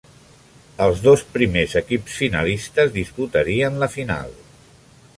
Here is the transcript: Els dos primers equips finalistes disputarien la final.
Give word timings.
Els 0.85 1.03
dos 1.07 1.25
primers 1.35 1.77
equips 1.83 2.17
finalistes 2.23 2.93
disputarien 2.99 3.81
la 3.85 3.95
final. 3.99 4.39